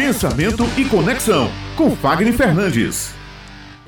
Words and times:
Pensamento 0.00 0.64
e 0.78 0.84
Conexão, 0.86 1.50
com 1.76 1.90
Fagner 1.90 2.32
Fernandes. 2.32 3.14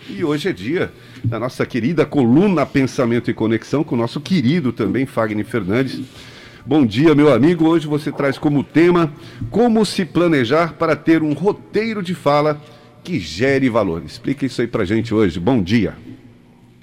E 0.06 0.22
hoje 0.22 0.50
é 0.50 0.52
dia 0.52 0.92
da 1.24 1.40
nossa 1.40 1.64
querida 1.64 2.04
coluna 2.04 2.66
Pensamento 2.66 3.30
e 3.30 3.34
Conexão, 3.34 3.82
com 3.82 3.94
o 3.94 3.98
nosso 3.98 4.20
querido 4.20 4.74
também 4.74 5.06
Fagner 5.06 5.46
Fernandes. 5.46 6.02
Bom 6.66 6.84
dia, 6.84 7.14
meu 7.14 7.32
amigo. 7.32 7.66
Hoje 7.66 7.86
você 7.86 8.12
traz 8.12 8.36
como 8.36 8.62
tema 8.62 9.10
como 9.50 9.86
se 9.86 10.04
planejar 10.04 10.74
para 10.74 10.94
ter 10.94 11.22
um 11.22 11.32
roteiro 11.32 12.02
de 12.02 12.14
fala 12.14 12.60
que 13.02 13.18
gere 13.18 13.70
valor. 13.70 14.02
Explica 14.04 14.44
isso 14.44 14.60
aí 14.60 14.66
pra 14.66 14.84
gente 14.84 15.14
hoje. 15.14 15.40
Bom 15.40 15.62
dia. 15.62 15.94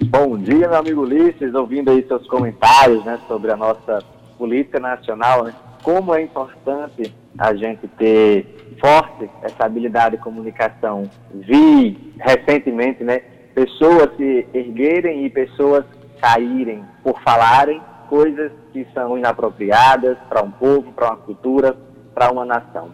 Bom 0.06 0.36
dia, 0.38 0.68
meu 0.68 0.74
amigo 0.74 1.02
Ulisses, 1.02 1.54
ouvindo 1.54 1.92
aí 1.92 2.04
seus 2.08 2.26
comentários 2.26 3.04
né, 3.04 3.16
sobre 3.28 3.52
a 3.52 3.56
nossa 3.56 4.02
política 4.36 4.80
nacional, 4.80 5.44
né? 5.44 5.54
Como 5.82 6.14
é 6.14 6.22
importante 6.22 7.14
a 7.38 7.54
gente 7.54 7.86
ter 7.88 8.76
forte 8.80 9.30
essa 9.42 9.64
habilidade 9.64 10.16
de 10.16 10.22
comunicação. 10.22 11.08
Vi 11.32 12.14
recentemente, 12.18 13.04
né, 13.04 13.22
pessoas 13.54 14.08
se 14.16 14.46
erguerem 14.52 15.24
e 15.24 15.30
pessoas 15.30 15.84
caírem 16.20 16.84
por 17.02 17.20
falarem 17.22 17.80
coisas 18.08 18.52
que 18.72 18.86
são 18.92 19.16
inapropriadas 19.16 20.18
para 20.28 20.42
um 20.42 20.50
povo, 20.50 20.92
para 20.92 21.08
uma 21.08 21.16
cultura, 21.16 21.76
para 22.14 22.30
uma 22.30 22.44
nação. 22.44 22.90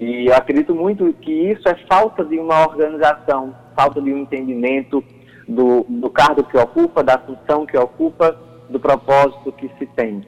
E 0.00 0.26
eu 0.26 0.34
acredito 0.34 0.74
muito 0.74 1.12
que 1.14 1.32
isso 1.32 1.68
é 1.68 1.74
falta 1.88 2.24
de 2.24 2.38
uma 2.38 2.60
organização, 2.66 3.54
falta 3.74 4.00
de 4.00 4.12
um 4.12 4.18
entendimento 4.18 5.02
do, 5.48 5.84
do 5.88 6.10
cargo 6.10 6.44
que 6.44 6.56
ocupa, 6.56 7.02
da 7.02 7.18
função 7.18 7.66
que 7.66 7.76
ocupa, 7.76 8.36
do 8.68 8.80
propósito 8.80 9.52
que 9.52 9.70
se 9.78 9.86
tem. 9.86 10.24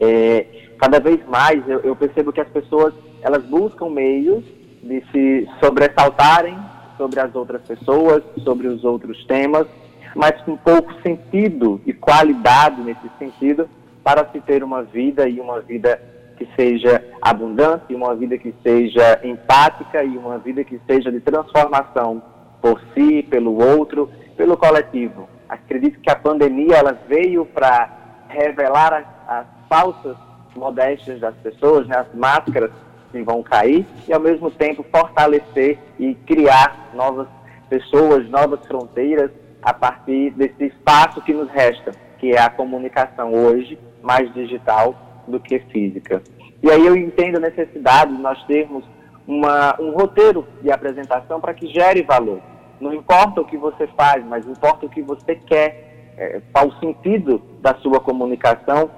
É, 0.00 0.46
cada 0.78 1.00
vez 1.00 1.20
mais 1.26 1.66
eu, 1.68 1.80
eu, 1.80 1.96
percebo 1.96 2.32
que 2.32 2.40
as 2.40 2.48
pessoas 2.48 2.92
elas 3.22 3.42
buscam 3.44 3.88
meios 3.88 4.44
de 4.82 5.02
se 5.10 5.48
sobressaltarem 5.62 6.56
sobre 6.96 7.20
as 7.20 7.34
outras 7.34 7.62
pessoas, 7.62 8.22
sobre 8.44 8.68
os 8.68 8.84
outros 8.84 9.24
temas, 9.26 9.66
mas 10.14 10.40
com 10.42 10.56
pouco 10.56 10.92
sentido 11.02 11.80
e 11.86 11.92
qualidade 11.92 12.80
nesse 12.82 13.08
sentido 13.18 13.68
para 14.02 14.26
se 14.30 14.40
ter 14.40 14.62
uma 14.62 14.82
vida 14.82 15.28
e 15.28 15.40
uma 15.40 15.60
vida 15.60 16.00
que 16.36 16.46
seja 16.54 17.02
abundante, 17.20 17.94
uma 17.94 18.14
vida 18.14 18.38
que 18.38 18.54
seja 18.62 19.18
empática 19.24 20.04
e 20.04 20.16
uma 20.16 20.38
vida 20.38 20.62
que 20.62 20.80
seja 20.86 21.10
de 21.10 21.20
transformação 21.20 22.22
por 22.60 22.80
si, 22.94 23.22
pelo 23.22 23.56
outro, 23.56 24.10
pelo 24.36 24.56
coletivo. 24.56 25.28
Acredito 25.48 26.00
que 26.00 26.10
a 26.10 26.16
pandemia 26.16 26.76
ela 26.76 26.98
veio 27.08 27.46
para 27.46 27.90
revelar 28.28 28.92
as, 28.92 29.06
as 29.28 29.55
falsas 29.68 30.16
modéstias 30.54 31.20
das 31.20 31.34
pessoas, 31.36 31.86
né, 31.86 31.96
as 31.96 32.14
máscaras 32.14 32.70
que 33.12 33.22
vão 33.22 33.42
cair, 33.42 33.86
e 34.08 34.12
ao 34.12 34.20
mesmo 34.20 34.50
tempo 34.50 34.84
fortalecer 34.90 35.78
e 35.98 36.14
criar 36.14 36.90
novas 36.94 37.28
pessoas, 37.68 38.28
novas 38.28 38.64
fronteiras 38.66 39.30
a 39.62 39.72
partir 39.72 40.30
desse 40.30 40.64
espaço 40.64 41.20
que 41.22 41.32
nos 41.32 41.50
resta, 41.50 41.92
que 42.18 42.32
é 42.32 42.38
a 42.38 42.50
comunicação 42.50 43.32
hoje, 43.32 43.78
mais 44.02 44.32
digital 44.32 44.94
do 45.26 45.40
que 45.40 45.58
física. 45.58 46.22
E 46.62 46.70
aí 46.70 46.86
eu 46.86 46.96
entendo 46.96 47.36
a 47.36 47.40
necessidade 47.40 48.14
de 48.14 48.22
nós 48.22 48.42
termos 48.44 48.84
uma, 49.26 49.80
um 49.80 49.90
roteiro 49.90 50.46
de 50.62 50.70
apresentação 50.70 51.40
para 51.40 51.52
que 51.52 51.66
gere 51.66 52.02
valor. 52.02 52.40
Não 52.80 52.94
importa 52.94 53.40
o 53.40 53.44
que 53.44 53.56
você 53.56 53.86
faz, 53.88 54.24
mas 54.24 54.46
importa 54.46 54.86
o 54.86 54.88
que 54.88 55.02
você 55.02 55.34
quer, 55.34 56.14
é, 56.16 56.40
qual 56.52 56.68
o 56.68 56.78
sentido 56.78 57.42
da 57.60 57.74
sua 57.76 58.00
comunicação 58.00 58.90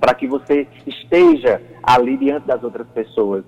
para 0.00 0.14
que 0.14 0.26
você 0.26 0.66
esteja 0.86 1.60
ali 1.82 2.16
diante 2.16 2.46
das 2.46 2.62
outras 2.62 2.86
pessoas. 2.88 3.44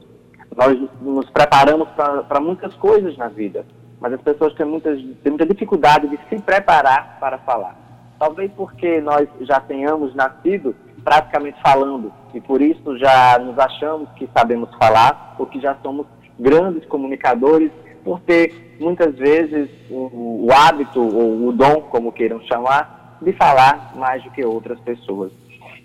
Nós 0.56 0.78
nos 1.00 1.28
preparamos 1.30 1.88
para 1.90 2.40
muitas 2.40 2.74
coisas 2.74 3.16
na 3.16 3.28
vida, 3.28 3.66
mas 4.00 4.12
as 4.12 4.20
pessoas 4.22 4.54
têm, 4.54 4.66
muitas, 4.66 4.98
têm 5.22 5.30
muita 5.32 5.46
dificuldade 5.46 6.08
de 6.08 6.18
se 6.28 6.40
preparar 6.40 7.18
para 7.20 7.38
falar. 7.38 7.76
Talvez 8.18 8.50
porque 8.56 9.00
nós 9.00 9.28
já 9.40 9.60
tenhamos 9.60 10.14
nascido 10.14 10.74
praticamente 11.04 11.60
falando 11.60 12.12
e 12.34 12.40
por 12.40 12.60
isso 12.60 12.98
já 12.98 13.38
nos 13.38 13.58
achamos 13.58 14.08
que 14.16 14.28
sabemos 14.36 14.68
falar 14.76 15.36
ou 15.38 15.46
que 15.46 15.60
já 15.60 15.76
somos 15.82 16.06
grandes 16.38 16.84
comunicadores 16.86 17.70
por 18.02 18.20
ter 18.20 18.76
muitas 18.80 19.14
vezes 19.16 19.68
o, 19.90 20.46
o 20.46 20.48
hábito 20.52 21.00
ou 21.00 21.48
o 21.48 21.52
dom, 21.52 21.82
como 21.82 22.12
queiram 22.12 22.40
chamar, 22.42 23.18
de 23.20 23.32
falar 23.32 23.92
mais 23.96 24.22
do 24.22 24.30
que 24.30 24.44
outras 24.44 24.78
pessoas. 24.80 25.32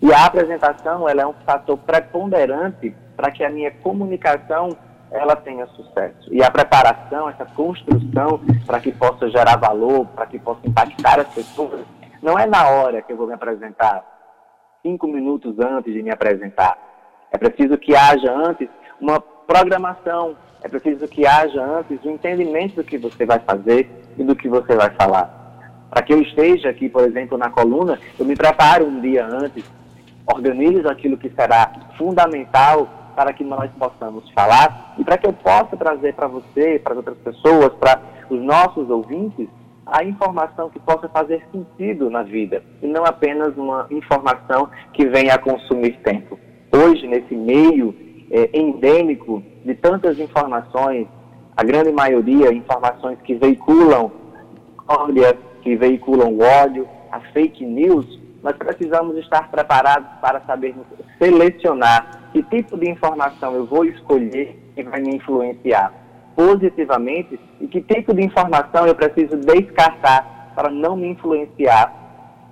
E 0.02 0.12
a 0.14 0.26
apresentação 0.26 1.08
ela 1.08 1.22
é 1.22 1.28
um 1.28 1.34
fator 1.46 1.78
preponderante 1.78 2.96
para 3.16 3.32
que 3.32 3.44
a 3.44 3.50
minha 3.50 3.72
comunicação 3.72 4.70
ela 5.12 5.36
tenha 5.36 5.68
sucesso. 5.68 6.34
E 6.34 6.42
a 6.42 6.50
preparação, 6.50 7.30
essa 7.30 7.46
construção 7.46 8.40
para 8.66 8.80
que 8.80 8.92
possa 8.92 9.30
gerar 9.30 9.58
valor, 9.58 10.06
para 10.08 10.26
que 10.26 10.40
possa 10.40 10.66
impactar 10.66 11.20
as 11.20 11.28
pessoas, 11.28 11.82
não 12.22 12.40
é 12.40 12.46
na 12.46 12.68
hora 12.68 13.02
que 13.02 13.12
eu 13.12 13.18
vou 13.18 13.28
me 13.28 13.34
apresentar, 13.34 14.04
cinco 14.82 15.08
minutos 15.08 15.60
antes 15.60 15.94
de 15.94 16.02
me 16.02 16.12
apresentar. 16.12 16.78
É 17.32 17.38
preciso 17.38 17.78
que 17.78 17.96
haja 17.96 18.32
antes 18.32 18.70
uma 19.00 19.20
programação, 19.20 20.36
é 20.64 20.68
preciso 20.68 21.08
que 21.08 21.26
haja 21.26 21.62
antes 21.62 22.04
o 22.04 22.08
um 22.08 22.14
entendimento 22.14 22.76
do 22.76 22.84
que 22.84 22.98
você 22.98 23.26
vai 23.26 23.40
fazer 23.40 23.90
e 24.18 24.24
do 24.24 24.36
que 24.36 24.48
você 24.48 24.76
vai 24.76 24.90
falar. 24.92 25.42
Para 25.90 26.04
que 26.04 26.14
eu 26.14 26.22
esteja 26.22 26.70
aqui, 26.70 26.88
por 26.88 27.04
exemplo, 27.04 27.38
na 27.38 27.50
coluna, 27.50 28.00
eu 28.18 28.26
me 28.26 28.36
preparo 28.36 28.86
um 28.86 29.02
dia 29.02 29.26
antes, 29.26 29.64
organizo 30.26 30.88
aquilo 30.88 31.18
que 31.18 31.30
será 31.30 31.72
fundamental 31.98 32.88
para 33.16 33.34
que 33.34 33.44
nós 33.44 33.70
possamos 33.78 34.30
falar 34.32 34.96
e 34.98 35.04
para 35.04 35.18
que 35.18 35.28
eu 35.28 35.34
possa 35.34 35.76
trazer 35.76 36.14
para 36.14 36.28
você, 36.28 36.80
para 36.80 36.96
outras 36.96 37.18
pessoas, 37.18 37.74
para 37.74 38.02
os 38.30 38.42
nossos 38.42 38.90
ouvintes, 38.90 39.48
a 39.86 40.04
informação 40.04 40.70
que 40.70 40.80
possa 40.80 41.10
fazer 41.10 41.44
sentido 41.52 42.10
na 42.10 42.24
vida 42.24 42.64
e 42.82 42.88
não 42.88 43.04
apenas 43.04 43.56
uma 43.58 43.88
informação 43.92 44.70
que 44.94 45.06
venha 45.08 45.34
a 45.34 45.38
consumir 45.38 45.98
tempo. 46.02 46.40
Hoje, 46.72 47.06
nesse 47.08 47.36
meio 47.36 47.94
é, 48.32 48.58
endêmico 48.58 49.44
de 49.66 49.76
tantas 49.76 50.18
informações, 50.18 51.08
a 51.58 51.64
grande 51.64 51.92
maioria 51.92 52.54
informações 52.54 53.20
que 53.24 53.36
veiculam 53.36 54.12
ódio, 54.88 55.24
que 55.62 55.76
veiculam 55.76 56.38
ódio, 56.40 56.88
a 57.12 57.20
fake 57.34 57.66
news, 57.66 58.21
nós 58.44 58.56
precisamos 58.58 59.18
estar 59.18 59.50
preparados 59.50 60.08
para 60.20 60.42
saber 60.42 60.76
selecionar 61.18 62.30
que 62.32 62.42
tipo 62.44 62.78
de 62.78 62.90
informação 62.90 63.54
eu 63.54 63.66
vou 63.66 63.86
escolher 63.86 64.58
que 64.76 64.84
vai 64.84 65.02
me 65.02 65.16
influenciar 65.16 65.94
positivamente 66.36 67.40
e 67.60 67.68
que 67.68 67.82
tipo 67.82 68.14
de 68.14 68.24
informação 68.24 68.88
eu 68.88 68.96
preciso 68.96 69.38
descartar 69.38 70.54
para 70.56 70.70
não 70.70 70.96
me 70.96 71.08
influenciar 71.08 71.94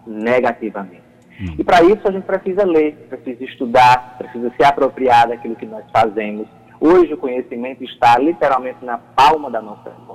negativamente. 0.06 1.04
Hum. 1.42 1.56
E 1.58 1.64
para 1.64 1.82
isso 1.84 2.08
a 2.08 2.12
gente 2.12 2.24
precisa 2.24 2.66
ler, 2.66 2.94
precisa 3.10 3.44
estudar, 3.44 4.18
precisa 4.18 4.52
se 4.56 4.64
apropriar 4.64 5.30
daquilo 5.30 5.56
que 5.56 5.66
nós 5.66 5.86
fazemos. 5.92 6.48
Hoje 6.82 7.14
o 7.14 7.18
conhecimento 7.18 7.84
está 7.84 8.18
literalmente 8.18 8.84
na 8.84 8.98
palma 8.98 9.50
da 9.50 9.62
nossa 9.62 9.92
mão. 10.08 10.09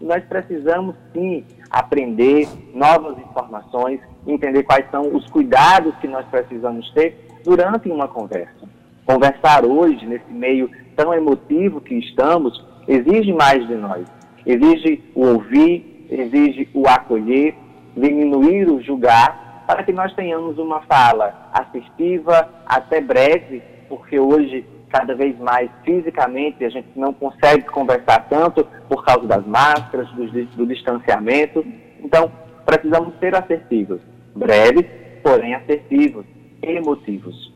Nós 0.00 0.24
precisamos 0.24 0.96
sim 1.12 1.44
aprender 1.70 2.48
novas 2.74 3.18
informações, 3.18 4.00
entender 4.26 4.62
quais 4.62 4.88
são 4.90 5.14
os 5.14 5.26
cuidados 5.30 5.94
que 5.96 6.08
nós 6.08 6.24
precisamos 6.26 6.90
ter 6.92 7.28
durante 7.44 7.90
uma 7.90 8.08
conversa. 8.08 8.68
Conversar 9.04 9.64
hoje, 9.64 10.06
nesse 10.06 10.30
meio 10.32 10.70
tão 10.96 11.12
emotivo 11.12 11.80
que 11.80 11.94
estamos, 11.96 12.64
exige 12.88 13.32
mais 13.32 13.66
de 13.66 13.74
nós. 13.74 14.06
Exige 14.46 15.02
o 15.14 15.26
ouvir, 15.26 16.06
exige 16.10 16.68
o 16.72 16.88
acolher, 16.88 17.54
diminuir 17.96 18.70
o 18.70 18.80
julgar, 18.80 19.64
para 19.66 19.84
que 19.84 19.92
nós 19.92 20.12
tenhamos 20.14 20.58
uma 20.58 20.80
fala 20.82 21.50
assertiva, 21.52 22.48
até 22.66 23.00
breve, 23.00 23.62
porque 23.88 24.18
hoje, 24.18 24.64
cada 24.90 25.14
vez 25.14 25.38
mais 25.38 25.70
fisicamente, 25.84 26.64
a 26.64 26.68
gente 26.68 26.88
não 26.96 27.12
consegue 27.12 27.64
conversar 27.64 28.26
tanto 28.28 28.66
por 28.88 29.04
causa 29.04 29.26
das 29.26 29.46
máscaras, 29.46 30.08
do, 30.10 30.26
do 30.26 30.66
distanciamento. 30.66 31.64
Então, 32.02 32.30
precisamos 32.66 33.14
ser 33.18 33.34
assertivos, 33.34 34.00
breves, 34.34 34.86
porém 35.22 35.54
assertivos, 35.54 36.24
emotivos. 36.62 37.52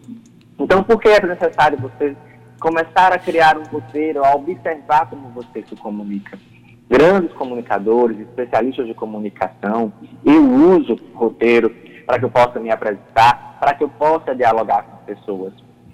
Então, 0.58 0.82
por 0.82 1.00
que 1.00 1.08
é 1.08 1.26
necessário 1.26 1.78
você 1.78 2.16
começar 2.60 3.12
a 3.12 3.18
criar 3.18 3.58
um 3.58 3.64
roteiro, 3.64 4.24
a 4.24 4.34
observar 4.34 5.10
como 5.10 5.28
você 5.30 5.62
se 5.62 5.74
comunica? 5.76 6.38
Grandes 6.88 7.32
comunicadores, 7.32 8.20
especialistas 8.20 8.86
de 8.86 8.94
comunicação, 8.94 9.92
eu 10.24 10.42
uso 10.44 10.96
roteiro 11.14 11.74
para 12.06 12.18
que 12.18 12.24
eu 12.26 12.30
possa 12.30 12.60
me 12.60 12.70
apresentar, 12.70 13.56
para 13.58 13.74
que 13.74 13.82
eu 13.82 13.88
possa 13.88 14.34
dialogar 14.34 14.82
com 14.82 14.96
as 14.96 15.16
pessoas. 15.16 15.52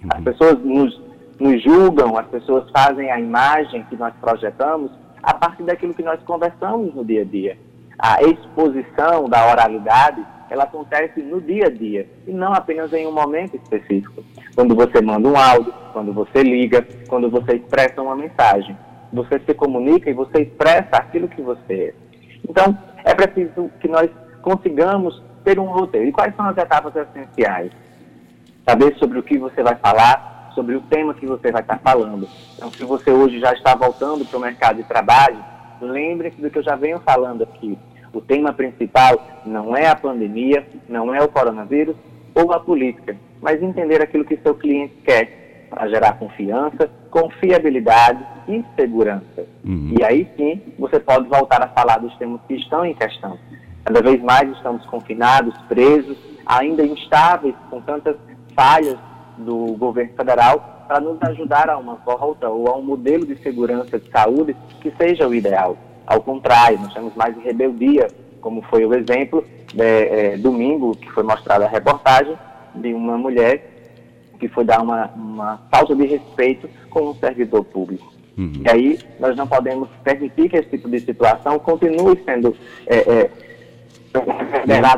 As 0.09 0.17
uhum. 0.17 0.23
pessoas 0.23 0.59
nos, 0.59 1.01
nos 1.41 1.61
julgam, 1.63 2.17
as 2.17 2.27
pessoas 2.27 2.69
fazem 2.69 3.11
a 3.11 3.19
imagem 3.19 3.83
que 3.89 3.95
nós 3.95 4.13
projetamos 4.21 4.91
a 5.23 5.33
partir 5.33 5.63
daquilo 5.63 5.93
que 5.93 6.03
nós 6.03 6.21
conversamos 6.23 6.93
no 6.93 7.03
dia 7.03 7.21
a 7.21 7.25
dia. 7.25 7.57
A 7.97 8.21
exposição 8.23 9.27
da 9.27 9.47
oralidade 9.51 10.23
ela 10.51 10.65
acontece 10.65 11.21
no 11.21 11.39
dia 11.39 11.67
a 11.67 11.69
dia 11.69 12.05
e 12.27 12.31
não 12.31 12.53
apenas 12.53 12.91
em 12.93 13.07
um 13.07 13.11
momento 13.11 13.55
específico. 13.55 14.23
Quando 14.53 14.75
você 14.75 15.01
manda 15.01 15.27
um 15.27 15.37
áudio, 15.37 15.73
quando 15.93 16.13
você 16.13 16.43
liga, 16.43 16.85
quando 17.07 17.29
você 17.29 17.55
expressa 17.55 18.01
uma 18.01 18.15
mensagem. 18.15 18.77
você 19.13 19.39
se 19.39 19.53
comunica 19.53 20.09
e 20.09 20.13
você 20.13 20.43
expressa 20.43 20.97
aquilo 20.97 21.27
que 21.27 21.41
você 21.41 21.73
é. 21.73 21.93
Então, 22.47 22.77
é 23.03 23.13
preciso 23.13 23.69
que 23.79 23.87
nós 23.87 24.09
consigamos 24.41 25.21
ter 25.43 25.59
um 25.59 25.65
roteiro. 25.65 26.07
E 26.07 26.11
quais 26.11 26.35
são 26.35 26.45
as 26.45 26.57
etapas 26.57 26.93
essenciais? 26.95 27.71
Saber 28.67 28.95
sobre 28.97 29.19
o 29.19 29.23
que 29.23 29.37
você 29.37 29.63
vai 29.63 29.75
falar, 29.75 30.30
sobre 30.53 30.75
o 30.75 30.81
tema 30.81 31.13
que 31.13 31.25
você 31.25 31.51
vai 31.51 31.61
estar 31.61 31.79
falando. 31.79 32.27
Então, 32.55 32.71
se 32.71 32.83
você 32.83 33.11
hoje 33.11 33.39
já 33.39 33.53
está 33.53 33.75
voltando 33.75 34.25
para 34.25 34.37
o 34.37 34.41
mercado 34.41 34.77
de 34.77 34.83
trabalho, 34.83 35.43
lembre-se 35.81 36.41
do 36.41 36.49
que 36.49 36.59
eu 36.59 36.63
já 36.63 36.75
venho 36.75 36.99
falando 36.99 37.43
aqui. 37.43 37.77
O 38.13 38.21
tema 38.21 38.53
principal 38.53 39.41
não 39.45 39.75
é 39.75 39.87
a 39.87 39.95
pandemia, 39.95 40.65
não 40.87 41.13
é 41.13 41.21
o 41.23 41.29
coronavírus 41.29 41.95
ou 42.35 42.51
a 42.51 42.59
política, 42.59 43.15
mas 43.41 43.61
entender 43.61 44.01
aquilo 44.01 44.25
que 44.25 44.37
seu 44.37 44.53
cliente 44.53 44.95
quer 45.03 45.67
para 45.69 45.87
gerar 45.87 46.13
confiança, 46.13 46.89
confiabilidade 47.09 48.25
e 48.47 48.63
segurança. 48.75 49.45
Uhum. 49.63 49.95
E 49.97 50.03
aí 50.03 50.27
sim 50.35 50.61
você 50.77 50.99
pode 50.99 51.29
voltar 51.29 51.63
a 51.63 51.69
falar 51.69 51.97
dos 51.99 52.13
temas 52.17 52.41
que 52.47 52.55
estão 52.55 52.85
em 52.85 52.93
questão. 52.93 53.39
Cada 53.85 54.01
vez 54.01 54.21
mais 54.21 54.49
estamos 54.51 54.85
confinados, 54.85 55.57
presos, 55.69 56.17
ainda 56.45 56.85
instáveis 56.85 57.55
com 57.69 57.81
tantas 57.81 58.17
falhas 58.53 58.97
do 59.41 59.75
governo 59.77 60.13
federal 60.15 60.85
para 60.87 60.99
nos 60.99 61.21
ajudar 61.21 61.69
a 61.69 61.77
uma 61.77 61.95
volta 61.95 62.49
ou 62.49 62.67
a 62.67 62.77
um 62.77 62.81
modelo 62.81 63.25
de 63.25 63.35
segurança 63.41 63.99
de 63.99 64.09
saúde 64.09 64.55
que 64.81 64.91
seja 64.97 65.27
o 65.27 65.33
ideal. 65.33 65.77
Ao 66.05 66.21
contrário, 66.21 66.79
nós 66.79 66.93
temos 66.93 67.15
mais 67.15 67.35
rebeldia, 67.37 68.07
como 68.41 68.61
foi 68.63 68.85
o 68.85 68.93
exemplo 68.93 69.45
de, 69.73 69.83
é, 69.83 70.37
domingo, 70.37 70.95
que 70.95 71.09
foi 71.11 71.23
mostrada 71.23 71.65
a 71.65 71.69
reportagem 71.69 72.37
de 72.75 72.93
uma 72.93 73.17
mulher 73.17 73.69
que 74.39 74.47
foi 74.47 74.65
dar 74.65 74.81
uma, 74.81 75.05
uma 75.15 75.61
falta 75.71 75.95
de 75.95 76.05
respeito 76.05 76.67
com 76.89 77.11
um 77.11 77.15
servidor 77.15 77.63
público. 77.63 78.11
Uhum. 78.37 78.63
E 78.65 78.69
aí 78.69 78.99
nós 79.19 79.35
não 79.35 79.45
podemos 79.45 79.87
permitir 80.03 80.49
que 80.49 80.57
esse 80.57 80.69
tipo 80.69 80.89
de 80.89 80.99
situação 80.99 81.59
continue 81.59 82.19
sendo 82.25 82.55
é, 82.87 82.97
é, 82.97 83.31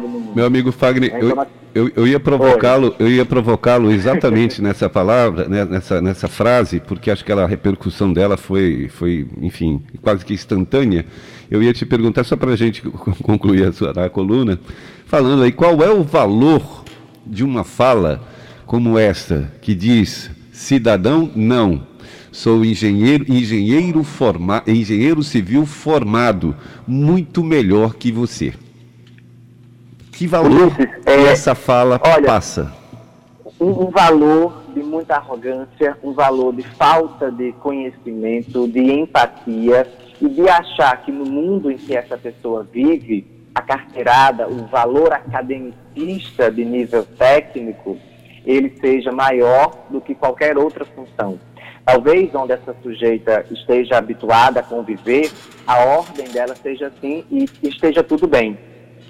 mundo. 0.08 0.32
Meu 0.34 0.46
amigo 0.46 0.72
Fagner, 0.72 1.14
então, 1.16 1.30
eu, 1.30 1.48
eu 1.96 2.08
ia 2.08 2.20
provocá-lo, 2.20 2.96
eu 3.00 3.10
ia 3.10 3.26
provocá-lo 3.26 3.92
exatamente 3.92 4.62
nessa 4.64 4.88
palavra, 4.88 5.48
né, 5.48 5.66
nessa, 5.66 6.00
nessa 6.00 6.28
frase, 6.28 6.80
porque 6.80 7.10
acho 7.10 7.26
que 7.26 7.32
a 7.32 7.48
repercussão 7.48 8.14
dela 8.14 8.38
foi, 8.38 8.90
foi, 8.90 9.28
enfim, 9.42 9.82
quase 10.02 10.24
que 10.24 10.34
instantânea. 10.34 11.06
Eu 11.50 11.64
ia 11.64 11.74
te 11.74 11.86
perguntar 11.86 12.24
só 12.24 12.36
para 12.36 12.52
a 12.52 12.56
gente 12.56 12.82
concluir 13.24 13.66
a 13.66 13.72
sua 13.72 13.92
a 13.92 14.10
coluna, 14.10 14.60
falando 15.06 15.44
aí 15.44 15.52
qual 15.52 15.82
é 15.82 15.90
o 15.90 16.04
valor 16.04 16.84
de 17.26 17.44
uma 17.44 17.64
fala 17.64 18.22
como 18.66 18.98
essa 18.98 19.52
que 19.62 19.74
diz 19.74 20.30
cidadão 20.52 21.32
não. 21.36 21.88
Sou 22.32 22.66
engenheiro 22.66 23.26
engenheiro 23.28 24.04
forma, 24.04 24.64
engenheiro 24.66 25.22
civil 25.22 25.66
formado. 25.66 26.56
Muito 26.88 27.44
melhor 27.44 27.94
que 27.94 28.12
você. 28.12 28.54
Que 30.12 30.26
valor 30.28 30.72
é, 31.14 31.32
essa 31.32 31.56
fala 31.56 32.00
olha, 32.06 32.26
passa? 32.26 32.72
Um, 33.60 33.86
um, 33.86 33.90
valor 33.90 34.64
de 34.74 34.82
muita 34.82 35.16
arrogância, 35.16 35.98
um 36.04 36.14
valor 36.14 36.54
de 36.54 36.64
falta 36.64 37.32
de 37.32 37.52
conhecimento, 37.54 38.68
de 38.68 38.80
empatia 38.80 39.88
e 40.22 40.28
de 40.28 40.50
achar 40.50 41.02
que 41.04 41.12
no 41.12 41.26
mundo 41.26 41.72
em 41.72 41.78
que 41.78 41.96
essa 41.96 42.18
pessoa 42.18 42.68
vive, 42.72 43.26
a 43.54 43.62
carteirada, 43.62 44.48
o 44.48 44.66
valor 44.68 45.14
academicista 45.14 46.50
de 46.50 46.66
nível 46.66 47.06
técnico, 47.18 47.98
ele 48.46 48.76
seja 48.82 49.12
maior 49.12 49.86
do 49.90 50.02
que 50.02 50.16
qualquer 50.16 50.58
outra 50.58 50.84
função. 50.86 51.40
Talvez 51.86 52.34
onde 52.34 52.54
essa 52.54 52.76
sujeita 52.82 53.46
esteja 53.52 53.98
habituada 53.98 54.62
a 54.62 54.64
conviver, 54.64 55.32
a 55.68 55.84
ordem 55.84 56.28
dela 56.30 56.56
seja 56.56 56.88
assim 56.88 57.24
e 57.30 57.48
esteja 57.62 58.02
tudo 58.02 58.26
bem. 58.26 58.58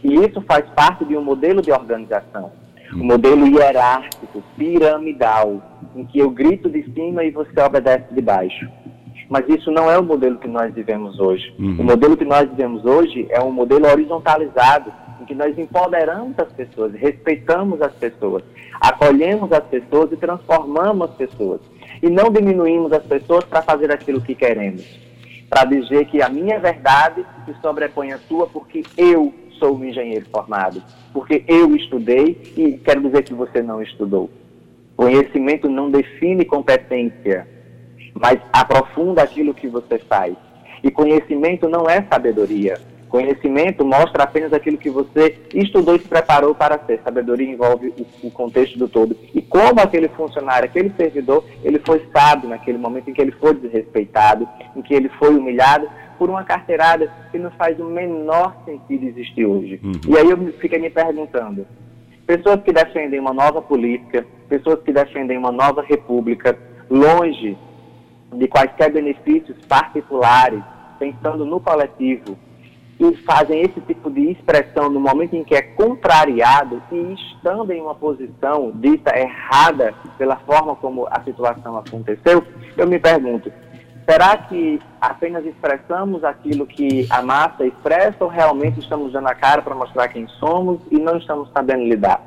E 0.03 0.15
isso 0.15 0.41
faz 0.41 0.65
parte 0.75 1.05
de 1.05 1.15
um 1.15 1.23
modelo 1.23 1.61
de 1.61 1.71
organização, 1.71 2.51
um 2.93 3.05
modelo 3.05 3.47
hierárquico, 3.47 4.43
piramidal, 4.57 5.61
em 5.95 6.05
que 6.05 6.19
eu 6.19 6.29
grito 6.29 6.69
de 6.69 6.83
cima 6.93 7.23
e 7.23 7.31
você 7.31 7.61
obedece 7.61 8.13
de 8.13 8.21
baixo. 8.21 8.69
Mas 9.29 9.47
isso 9.47 9.71
não 9.71 9.89
é 9.89 9.97
o 9.97 10.03
modelo 10.03 10.37
que 10.37 10.47
nós 10.47 10.73
vivemos 10.73 11.19
hoje. 11.19 11.53
Uhum. 11.57 11.77
O 11.79 11.83
modelo 11.83 12.17
que 12.17 12.25
nós 12.25 12.49
vivemos 12.49 12.85
hoje 12.85 13.25
é 13.29 13.41
um 13.41 13.51
modelo 13.51 13.87
horizontalizado, 13.87 14.91
em 15.21 15.25
que 15.25 15.33
nós 15.33 15.57
empoderamos 15.57 16.37
as 16.37 16.51
pessoas, 16.51 16.93
respeitamos 16.93 17.81
as 17.81 17.93
pessoas, 17.93 18.43
acolhemos 18.81 19.51
as 19.51 19.63
pessoas 19.63 20.11
e 20.11 20.17
transformamos 20.17 21.09
as 21.09 21.15
pessoas. 21.15 21.61
E 22.01 22.09
não 22.09 22.29
diminuímos 22.29 22.91
as 22.91 23.03
pessoas 23.03 23.45
para 23.45 23.61
fazer 23.61 23.91
aquilo 23.91 24.21
que 24.21 24.35
queremos. 24.35 24.83
Para 25.49 25.65
dizer 25.65 26.05
que 26.05 26.21
a 26.21 26.27
minha 26.27 26.59
verdade 26.59 27.25
se 27.45 27.53
sobrepõe 27.61 28.11
à 28.11 28.17
sua 28.19 28.47
porque 28.47 28.83
eu 28.97 29.33
sou 29.63 29.77
um 29.77 29.85
engenheiro 29.85 30.25
formado, 30.29 30.83
porque 31.13 31.45
eu 31.47 31.73
estudei 31.73 32.37
e 32.57 32.73
quero 32.83 33.01
dizer 33.01 33.23
que 33.23 33.33
você 33.33 33.61
não 33.61 33.81
estudou. 33.81 34.29
Conhecimento 34.97 35.69
não 35.69 35.89
define 35.89 36.43
competência, 36.43 37.47
mas 38.13 38.41
aprofunda 38.51 39.23
aquilo 39.23 39.53
que 39.53 39.69
você 39.69 39.97
faz. 39.99 40.35
E 40.83 40.91
conhecimento 40.91 41.69
não 41.69 41.89
é 41.89 42.05
sabedoria. 42.11 42.77
Conhecimento 43.07 43.85
mostra 43.85 44.23
apenas 44.23 44.51
aquilo 44.51 44.77
que 44.77 44.89
você 44.89 45.37
estudou 45.53 45.95
e 45.95 45.99
se 45.99 46.07
preparou 46.07 46.53
para 46.53 46.79
ser. 46.79 46.99
Sabedoria 47.03 47.47
envolve 47.47 47.93
o, 48.21 48.31
contexto 48.31 48.77
do 48.77 48.89
todo. 48.89 49.15
E 49.33 49.41
como 49.41 49.79
aquele 49.79 50.09
funcionário, 50.09 50.65
aquele 50.65 50.91
servidor, 50.97 51.45
ele 51.63 51.79
foi 51.79 52.05
sábio 52.11 52.49
naquele 52.49 52.77
momento 52.77 53.09
em 53.09 53.13
que 53.13 53.21
ele 53.21 53.31
foi 53.31 53.53
desrespeitado, 53.53 54.49
em 54.75 54.81
que 54.81 54.93
ele 54.93 55.09
foi 55.19 55.29
humilhado 55.29 55.87
por 56.23 56.29
uma 56.29 56.45
carteirada 56.45 57.11
que 57.33 57.37
não 57.37 57.51
faz 57.51 57.77
o 57.77 57.83
menor 57.83 58.55
sentido 58.63 59.07
existir 59.07 59.45
hoje. 59.45 59.77
Uhum. 59.83 59.91
E 60.07 60.17
aí 60.17 60.29
eu 60.29 60.37
fiquei 60.53 60.79
me 60.79 60.89
perguntando, 60.89 61.67
pessoas 62.25 62.61
que 62.63 62.71
defendem 62.71 63.19
uma 63.19 63.33
nova 63.33 63.61
política, 63.61 64.25
pessoas 64.47 64.81
que 64.83 64.93
defendem 64.93 65.37
uma 65.37 65.51
nova 65.51 65.81
república, 65.81 66.57
longe 66.89 67.57
de 68.31 68.47
quaisquer 68.47 68.89
benefícios 68.89 69.57
particulares, 69.67 70.63
pensando 70.97 71.43
no 71.43 71.59
coletivo, 71.59 72.37
e 73.01 73.15
fazem 73.17 73.59
esse 73.59 73.81
tipo 73.81 74.09
de 74.09 74.31
expressão 74.31 74.89
no 74.89 75.01
momento 75.01 75.35
em 75.35 75.43
que 75.43 75.55
é 75.55 75.61
contrariado 75.61 76.81
e 76.89 77.15
estando 77.15 77.69
em 77.73 77.81
uma 77.81 77.95
posição 77.95 78.71
dita 78.75 79.13
errada 79.19 79.93
pela 80.17 80.37
forma 80.37 80.73
como 80.77 81.05
a 81.11 81.21
situação 81.21 81.75
aconteceu, 81.75 82.41
eu 82.77 82.87
me 82.87 82.97
pergunto, 82.97 83.51
será 84.09 84.37
que 84.37 84.79
apenas 84.99 85.45
expressamos 85.45 86.23
aquilo 86.23 86.65
que 86.65 87.07
a 87.09 87.21
massa 87.21 87.65
expressa 87.65 88.17
ou 88.19 88.29
realmente 88.29 88.79
estamos 88.79 89.13
dando 89.13 89.27
a 89.27 89.35
cara 89.35 89.61
para 89.61 89.75
mostrar 89.75 90.07
quem 90.07 90.27
somos 90.39 90.81
e 90.91 90.99
não 90.99 91.17
estamos 91.17 91.49
sabendo 91.51 91.83
lidar? 91.83 92.21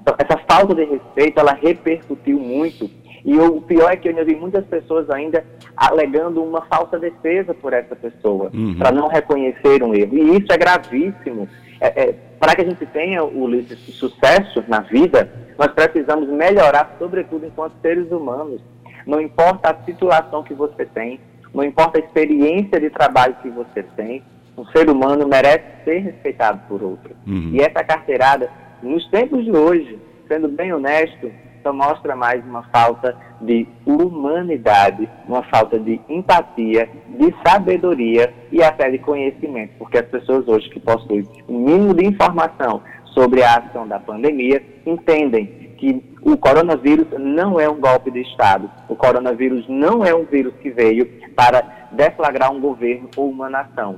Então, 0.00 0.14
essa 0.18 0.36
falta 0.48 0.74
de 0.74 0.84
respeito, 0.84 1.38
ela 1.38 1.52
repercutiu 1.52 2.38
muito 2.38 2.90
e 3.24 3.38
o 3.38 3.60
pior 3.60 3.92
é 3.92 3.96
que 3.96 4.08
eu 4.08 4.24
vi 4.24 4.34
muitas 4.34 4.64
pessoas 4.66 5.08
ainda 5.08 5.44
alegando 5.76 6.42
uma 6.42 6.62
falsa 6.62 6.98
defesa 6.98 7.54
por 7.54 7.72
essa 7.72 7.94
pessoa, 7.94 8.50
uhum. 8.52 8.76
para 8.76 8.90
não 8.90 9.06
reconhecer 9.06 9.82
um 9.82 9.94
erro. 9.94 10.16
E 10.16 10.38
isso 10.38 10.52
é 10.52 10.56
gravíssimo. 10.56 11.48
É, 11.80 12.02
é, 12.02 12.12
para 12.38 12.54
que 12.54 12.62
a 12.62 12.64
gente 12.64 12.84
tenha, 12.86 13.22
Ulisses, 13.22 13.78
sucesso 13.96 14.64
na 14.66 14.80
vida, 14.80 15.30
nós 15.56 15.68
precisamos 15.68 16.28
melhorar, 16.28 16.96
sobretudo 16.98 17.46
enquanto 17.46 17.74
seres 17.80 18.10
humanos. 18.10 18.60
Não 19.06 19.20
importa 19.20 19.70
a 19.70 19.84
situação 19.84 20.42
que 20.42 20.54
você 20.54 20.84
tem, 20.84 21.20
não 21.54 21.64
importa 21.64 21.98
a 21.98 22.00
experiência 22.00 22.80
de 22.80 22.90
trabalho 22.90 23.36
que 23.42 23.50
você 23.50 23.82
tem, 23.96 24.22
um 24.56 24.64
ser 24.66 24.88
humano 24.90 25.26
merece 25.26 25.64
ser 25.84 25.98
respeitado 25.98 26.60
por 26.68 26.82
outro. 26.82 27.14
Uhum. 27.26 27.50
E 27.54 27.60
essa 27.60 27.82
carteirada, 27.84 28.50
nos 28.82 29.06
tempos 29.08 29.44
de 29.44 29.50
hoje, 29.50 29.98
sendo 30.28 30.48
bem 30.48 30.72
honesto, 30.72 31.30
só 31.62 31.72
mostra 31.72 32.16
mais 32.16 32.44
uma 32.44 32.64
falta 32.64 33.16
de 33.40 33.66
humanidade, 33.86 35.08
uma 35.26 35.42
falta 35.44 35.78
de 35.78 36.00
empatia, 36.08 36.88
de 37.08 37.34
sabedoria 37.46 38.32
e 38.50 38.62
até 38.62 38.90
de 38.90 38.98
conhecimento, 38.98 39.72
porque 39.78 39.98
as 39.98 40.06
pessoas 40.06 40.46
hoje 40.48 40.68
que 40.70 40.80
possuem 40.80 41.26
o 41.46 41.54
um 41.54 41.60
mínimo 41.60 41.94
de 41.94 42.04
informação 42.04 42.82
sobre 43.14 43.42
a 43.42 43.56
ação 43.56 43.86
da 43.86 44.00
pandemia 44.00 44.62
entendem 44.84 45.61
que 45.82 46.00
o 46.22 46.36
coronavírus 46.36 47.08
não 47.18 47.58
é 47.58 47.68
um 47.68 47.80
golpe 47.80 48.08
de 48.12 48.20
Estado, 48.20 48.70
o 48.88 48.94
coronavírus 48.94 49.64
não 49.68 50.04
é 50.04 50.14
um 50.14 50.22
vírus 50.22 50.54
que 50.62 50.70
veio 50.70 51.04
para 51.34 51.88
deflagrar 51.90 52.52
um 52.52 52.60
governo 52.60 53.08
ou 53.16 53.28
uma 53.28 53.50
nação, 53.50 53.96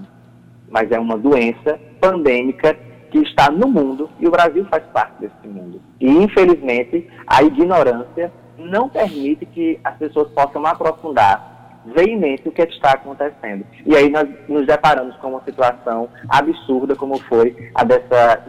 mas 0.70 0.90
é 0.90 0.98
uma 0.98 1.18
doença 1.18 1.78
pandêmica 2.00 2.74
que 3.10 3.18
está 3.18 3.50
no 3.50 3.68
mundo 3.68 4.08
e 4.18 4.26
o 4.26 4.30
Brasil 4.30 4.64
faz 4.70 4.82
parte 4.94 5.20
desse 5.20 5.46
mundo. 5.46 5.78
E, 6.00 6.08
infelizmente, 6.08 7.06
a 7.26 7.42
ignorância 7.42 8.32
não 8.56 8.88
permite 8.88 9.44
que 9.44 9.78
as 9.84 9.94
pessoas 9.98 10.30
possam 10.30 10.64
aprofundar 10.64 11.82
veemente 11.94 12.48
o 12.48 12.52
que 12.52 12.62
está 12.62 12.92
acontecendo. 12.92 13.66
E 13.84 13.94
aí 13.94 14.08
nós 14.08 14.26
nos 14.48 14.66
deparamos 14.66 15.14
com 15.16 15.28
uma 15.28 15.44
situação 15.44 16.08
absurda, 16.30 16.96
como 16.96 17.18
foi 17.24 17.70
a 17.74 17.84
dessa, 17.84 18.42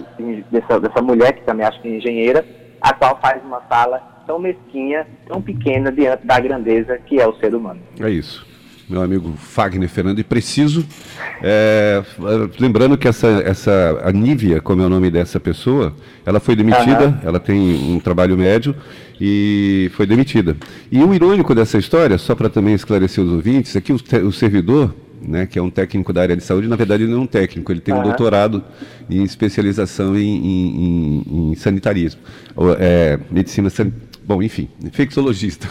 dessa, 0.50 0.80
dessa 0.80 1.02
mulher, 1.02 1.34
que 1.34 1.44
também 1.44 1.66
acho 1.66 1.82
que 1.82 1.90
é 1.90 1.98
engenheira, 1.98 2.65
a 2.86 2.94
qual 2.94 3.20
faz 3.20 3.44
uma 3.44 3.62
fala 3.62 3.98
tão 4.28 4.38
mesquinha, 4.38 5.08
tão 5.28 5.42
pequena 5.42 5.92
diante 5.92 6.26
da 6.26 6.40
grandeza 6.40 7.00
que 7.00 7.20
é 7.20 7.28
o 7.28 7.34
ser 7.38 7.56
humano. 7.56 7.80
É 8.00 8.10
isso. 8.12 8.46
meu 8.88 9.02
amigo 9.02 9.34
Fagner 9.38 9.90
Fernando, 9.90 10.20
e 10.20 10.24
preciso. 10.24 10.86
É, 11.42 12.04
lembrando 12.60 12.96
que 12.96 13.08
essa, 13.08 13.28
essa, 13.44 14.00
a 14.04 14.12
Nívia, 14.12 14.62
como 14.62 14.84
é 14.84 14.86
o 14.86 14.90
nome 14.90 15.10
dessa 15.10 15.40
pessoa, 15.40 15.96
ela 16.24 16.40
foi 16.40 16.56
demitida, 16.56 17.08
uhum. 17.08 17.20
ela 17.24 17.40
tem 17.40 17.60
um 17.60 18.00
trabalho 18.00 18.38
médio 18.38 18.76
e 19.20 19.90
foi 19.96 20.06
demitida. 20.06 20.56
E 20.92 21.04
o 21.04 21.12
irônico 21.12 21.56
dessa 21.56 21.80
história, 21.80 22.20
só 22.20 22.36
para 22.36 22.50
também 22.50 22.76
esclarecer 22.76 23.24
os 23.24 23.32
ouvintes, 23.32 23.76
é 23.76 23.82
que 23.82 23.94
o, 23.94 23.96
o 23.96 24.32
servidor 24.32 24.94
né, 25.28 25.46
que 25.46 25.58
é 25.58 25.62
um 25.62 25.70
técnico 25.70 26.14
da 26.14 26.22
área 26.22 26.36
de 26.36 26.44
saúde, 26.44 26.68
na 26.68 26.76
verdade 26.76 27.04
ele 27.04 27.12
não 27.12 27.20
é 27.20 27.24
um 27.24 27.28
técnico, 27.28 27.72
ele 27.72 27.82
tem 27.82 27.94
um 27.94 28.02
doutorado 28.02 28.64
em 29.10 29.24
especialização 29.24 30.18
em, 30.18 30.38
em, 30.38 31.24
em, 31.28 31.52
em 31.52 31.56
sanitarismo, 31.56 32.22
é, 32.80 33.20
medicina 33.32 33.70
sanitária 33.70 34.06
Bom, 34.28 34.42
enfim, 34.42 34.68
infectologista. 34.84 35.68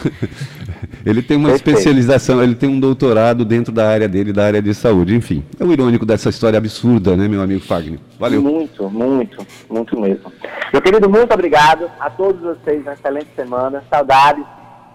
ele 1.05 1.21
tem 1.21 1.35
uma 1.35 1.49
Perfeito. 1.49 1.77
especialização, 1.77 2.41
ele 2.41 2.55
tem 2.55 2.69
um 2.69 2.79
doutorado 2.79 3.43
dentro 3.43 3.73
da 3.73 3.89
área 3.89 4.07
dele, 4.07 4.31
da 4.31 4.45
área 4.45 4.61
de 4.61 4.73
saúde. 4.73 5.13
Enfim, 5.13 5.43
é 5.59 5.63
o 5.65 5.73
irônico 5.73 6.05
dessa 6.05 6.29
história 6.29 6.57
absurda, 6.57 7.17
né, 7.17 7.27
meu 7.27 7.41
amigo 7.41 7.59
Fagner? 7.59 7.99
Valeu. 8.17 8.41
Muito, 8.41 8.89
muito, 8.89 9.45
muito 9.69 9.99
mesmo. 9.99 10.31
Meu 10.71 10.81
querido, 10.81 11.09
muito 11.09 11.33
obrigado 11.33 11.91
a 11.99 12.09
todos 12.09 12.41
vocês. 12.41 12.81
Uma 12.81 12.93
excelente 12.93 13.27
semana. 13.35 13.83
Saudades. 13.89 14.45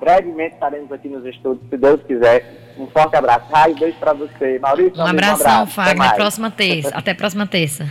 Brevemente 0.00 0.54
estaremos 0.54 0.90
aqui 0.90 1.10
nos 1.10 1.26
estudos, 1.26 1.60
se 1.68 1.76
Deus 1.76 2.00
quiser. 2.04 2.69
Um 2.80 2.86
forte 2.86 3.14
abraço. 3.14 3.44
Raio, 3.52 3.78
beijo 3.78 3.96
para 3.98 4.14
você. 4.14 4.58
Maurício, 4.58 4.98
um 4.98 5.06
abração, 5.06 5.46
um 5.46 5.52
abraço. 5.52 5.74
Fagner. 5.74 6.14
Próxima 6.14 6.50
terça. 6.50 6.96
Até 6.96 7.12
próxima 7.12 7.46
terça. 7.46 7.90